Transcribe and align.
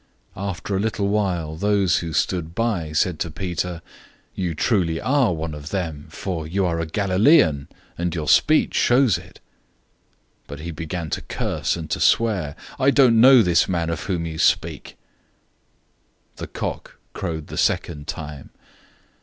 After 0.35 0.75
a 0.75 0.79
little 0.79 1.09
while 1.09 1.51
again 1.51 1.59
those 1.59 1.97
who 1.99 2.11
stood 2.11 2.55
by 2.55 2.91
said 2.91 3.19
to 3.19 3.29
Peter, 3.29 3.83
"You 4.33 4.55
truly 4.55 4.99
are 4.99 5.31
one 5.31 5.53
of 5.53 5.69
them, 5.69 6.07
for 6.09 6.47
you 6.47 6.65
are 6.65 6.79
a 6.79 6.87
Galilean, 6.87 7.67
and 7.99 8.15
your 8.15 8.27
speech 8.27 8.73
shows 8.73 9.19
it." 9.19 9.33
014:071 10.47 10.47
But 10.47 10.59
he 10.61 10.71
began 10.71 11.09
to 11.11 11.21
curse, 11.21 11.75
and 11.75 11.87
to 11.91 11.99
swear, 11.99 12.55
"I 12.79 12.89
don't 12.89 13.21
know 13.21 13.43
this 13.43 13.69
man 13.69 13.91
of 13.91 14.05
whom 14.05 14.25
you 14.25 14.39
speak!" 14.39 14.97
014:072 16.37 16.37
The 16.37 16.49
rooster 16.59 16.91
crowed 17.13 17.45
the 17.45 17.57
second 17.57 18.07
time. 18.07 18.49